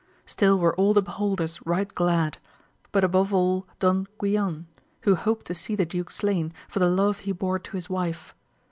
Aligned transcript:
Still 0.25 0.57
were 0.57 0.75
all 0.77 0.95
the 0.95 1.01
beholders 1.03 1.63
right 1.63 1.87
glad; 1.93 2.39
but 2.91 3.03
above 3.03 3.31
all 3.31 3.67
Don 3.77 4.07
Guilan, 4.19 4.65
who 5.01 5.13
hoped 5.13 5.45
to 5.45 5.53
see 5.53 5.75
the 5.75 5.85
duke 5.85 6.09
slain, 6.09 6.53
for 6.67 6.79
the 6.79 6.89
love 6.89 7.19
he 7.19 7.31
bore 7.31 7.59
to 7.59 7.75
his 7.77 7.87
wife. 7.87 8.33